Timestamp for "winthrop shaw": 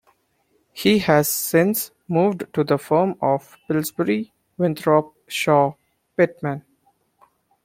4.57-5.75